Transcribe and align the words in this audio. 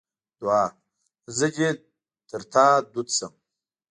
دوعا: 0.39 0.65
زه 1.37 1.47
دې 1.55 1.69
تر 2.29 2.41
تا 2.51 2.65
دود 2.91 3.07
سم. 3.17 3.33